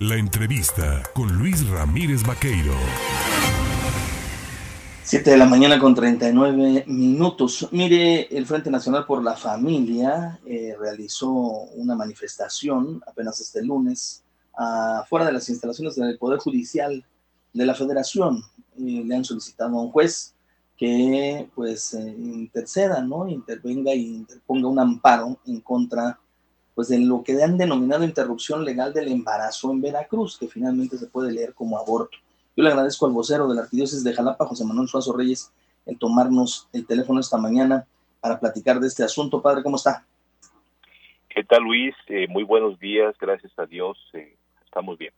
[0.00, 2.72] La entrevista con Luis Ramírez Vaqueiro.
[5.02, 7.68] 7 de la mañana con 39 minutos.
[7.72, 14.22] Mire, el Frente Nacional por la Familia eh, realizó una manifestación apenas este lunes
[14.54, 17.04] afuera de las instalaciones del Poder Judicial
[17.52, 18.40] de la Federación.
[18.78, 20.32] Eh, le han solicitado a un juez
[20.76, 23.26] que pues eh, interceda, ¿no?
[23.26, 26.20] Intervenga y interponga un amparo en contra
[26.78, 31.08] pues de lo que han denominado interrupción legal del embarazo en Veracruz, que finalmente se
[31.08, 32.18] puede leer como aborto.
[32.56, 35.50] Yo le agradezco al vocero de la Arquidiócesis de Jalapa, José Manuel Suazo Reyes,
[35.86, 37.84] el tomarnos el teléfono esta mañana
[38.20, 39.42] para platicar de este asunto.
[39.42, 40.06] Padre, ¿cómo está?
[41.28, 41.96] ¿Qué tal, Luis?
[42.06, 45.12] Eh, muy buenos días, gracias a Dios, eh, estamos bien.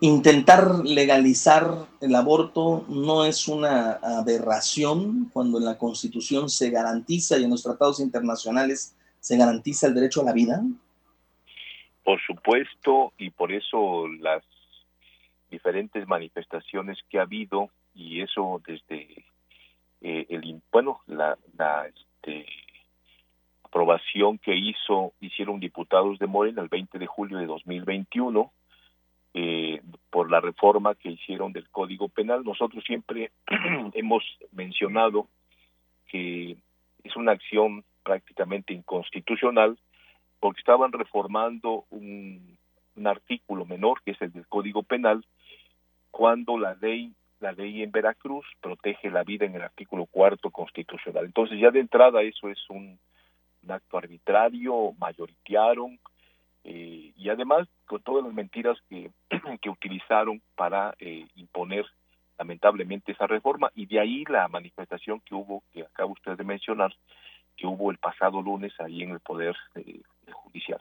[0.00, 7.44] Intentar legalizar el aborto no es una aberración cuando en la Constitución se garantiza y
[7.44, 10.60] en los tratados internacionales se garantiza el derecho a la vida?
[12.02, 14.42] Por supuesto, y por eso las
[15.48, 19.24] diferentes manifestaciones que ha habido, y eso desde
[20.00, 21.38] eh, el bueno, la,
[21.86, 22.46] este,
[23.62, 28.52] aprobación que hizo hicieron diputados de Morena el 20 de julio de 2021
[29.34, 32.42] eh, por la reforma que hicieron del Código Penal.
[32.42, 33.30] Nosotros siempre
[33.94, 35.28] hemos mencionado
[36.08, 36.56] que
[37.04, 39.78] es una acción prácticamente inconstitucional
[40.38, 42.58] porque estaban reformando un,
[43.04, 45.24] artículo menor que es el del Código Penal
[46.10, 51.24] cuando la ley la ley en Veracruz protege la vida en el artículo cuarto constitucional.
[51.24, 53.00] Entonces ya de entrada eso es un,
[53.66, 55.98] acto arbitrario, mayoritearon
[56.64, 59.10] eh, y además con todas las mentiras que,
[59.60, 61.86] que utilizaron para eh, imponer
[62.38, 66.94] lamentablemente esa reforma y de ahí la manifestación que hubo que acaba usted de mencionar
[67.62, 70.80] que hubo el pasado lunes ahí en el Poder eh, Judicial.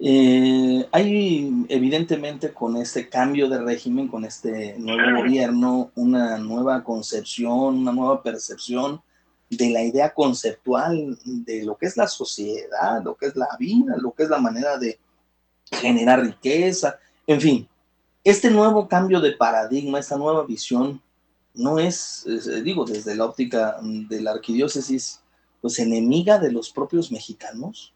[0.00, 7.78] Eh, hay evidentemente con este cambio de régimen, con este nuevo gobierno, una nueva concepción,
[7.78, 9.02] una nueva percepción
[9.50, 13.96] de la idea conceptual de lo que es la sociedad, lo que es la vida,
[13.98, 14.98] lo que es la manera de
[15.70, 17.68] generar riqueza, en fin,
[18.24, 21.00] este nuevo cambio de paradigma, esta nueva visión,
[21.52, 22.26] no es,
[22.64, 25.20] digo, desde la óptica de la arquidiócesis,
[25.64, 27.94] pues enemiga de los propios mexicanos?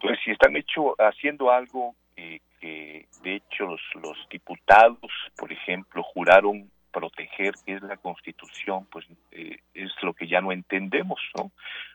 [0.00, 6.72] Pues si están hecho haciendo algo que de hecho los, los diputados, por ejemplo, juraron
[6.90, 11.52] proteger, que es la Constitución, pues eh, es lo que ya no entendemos, ¿no?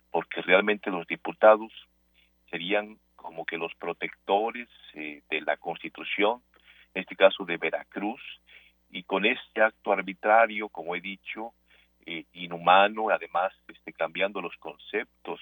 [0.09, 1.73] Porque realmente los diputados
[2.49, 6.41] serían como que los protectores eh, de la Constitución,
[6.93, 8.21] en este caso de Veracruz,
[8.89, 11.51] y con este acto arbitrario, como he dicho,
[12.07, 13.51] eh, inhumano, además
[13.95, 15.39] cambiando los conceptos,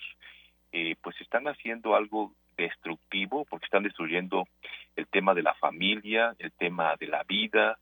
[0.72, 4.47] eh, pues están haciendo algo destructivo porque están destruyendo
[4.96, 7.78] el tema de la familia, el tema de la vida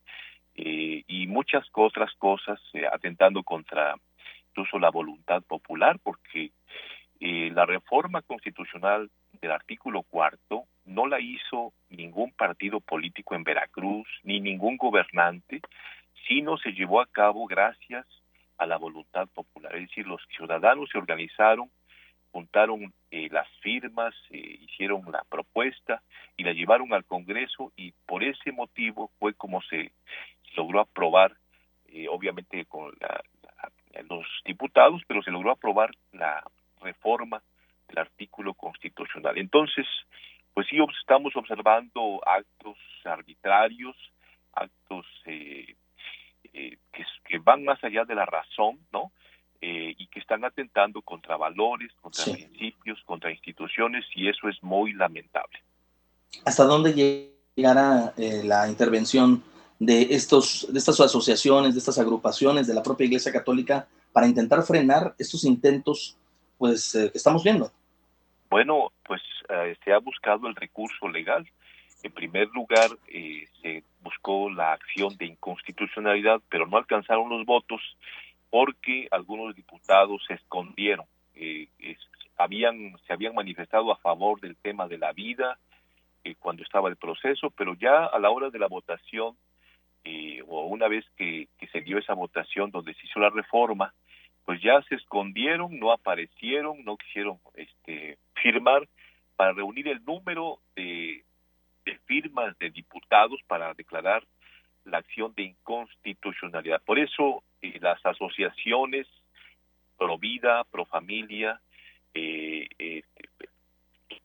[0.56, 2.60] eh, y muchas otras cosas,
[2.92, 3.96] atentando contra
[4.50, 6.52] incluso la voluntad popular, porque
[7.20, 14.40] la reforma constitucional del artículo cuarto no la hizo ningún partido político en Veracruz ni
[14.40, 15.62] ningún gobernante,
[16.28, 18.06] sino se llevó a cabo gracias
[18.62, 19.76] a la voluntad popular.
[19.76, 21.72] Es decir, los ciudadanos se organizaron,
[22.32, 26.04] juntaron eh, las firmas, eh, hicieron la propuesta
[26.38, 29.92] y la llevaron al Congreso y por ese motivo fue como se
[30.56, 31.36] logró aprobar,
[31.88, 32.94] eh, obviamente con
[34.08, 36.44] los diputados, pero se logró aprobar la
[36.82, 37.42] reforma
[37.88, 39.40] del artículo constitucional.
[39.40, 39.88] Entonces,
[40.54, 43.96] pues sí, estamos observando actos arbitrarios,
[44.54, 45.76] actos eh,
[46.54, 49.12] eh, que, van más allá de la razón, ¿no?
[49.62, 54.94] Eh, y que están atentando contra valores, contra principios, contra instituciones, y eso es muy
[54.94, 55.60] lamentable.
[56.46, 56.94] ¿Hasta dónde
[57.56, 59.44] llegará eh, la intervención
[59.80, 64.62] de, estos, de estas asociaciones, de estas agrupaciones, de la propia Iglesia Católica, para intentar
[64.64, 66.18] frenar estos intentos
[66.58, 67.72] pues, que estamos viendo?
[68.50, 69.22] Bueno, pues
[69.84, 71.48] se ha buscado el recurso legal.
[72.04, 72.90] En primer lugar,
[73.62, 77.82] se buscó la acción de inconstitucionalidad, pero no alcanzaron los votos
[78.52, 81.06] porque algunos diputados se escondieron.
[81.36, 81.68] Eh,
[82.38, 85.58] habían, se habían manifestado a favor del tema de la vida
[86.24, 89.36] eh, cuando estaba el proceso, pero ya a la hora de la votación,
[90.04, 93.94] eh, o una vez que, que se dio esa votación donde se hizo la reforma,
[94.46, 98.88] pues ya se escondieron, no aparecieron, no quisieron este, firmar
[99.36, 101.24] para reunir el número de,
[101.86, 104.24] de firmas de diputados para declarar
[104.86, 106.82] la acción de inconstitucionalidad.
[106.84, 109.08] Por eso eh, las asociaciones
[109.98, 111.62] pro vida, pro familia,
[112.14, 113.04] eh, eh,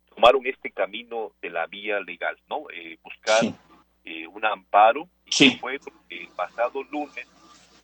[0.09, 2.65] tomaron este camino de la vía legal, ¿no?
[3.03, 3.43] buscar
[4.29, 5.59] un amparo y sí.
[5.61, 5.79] fue
[6.09, 7.29] el pasado lunes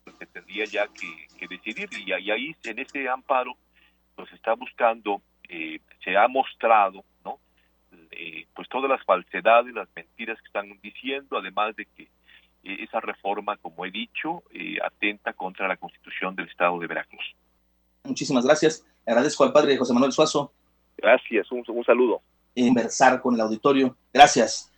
[0.05, 3.57] pues, se tendría ya que, decidir y, ahí en ese amparo
[4.15, 7.05] pues está buscando, se ha mostrado.
[8.55, 12.09] Pues todas las falsedades, las mentiras que están diciendo, además de que
[12.63, 14.43] esa reforma, como he dicho,
[14.85, 17.35] atenta contra la constitución del Estado de Veracruz.
[18.05, 18.87] Muchísimas gracias.
[19.07, 20.53] Agradezco al padre José Manuel Suazo.
[20.97, 22.23] Gracias, un, un saludo.
[22.55, 23.97] Inversar con el auditorio.
[24.13, 24.72] Gracias.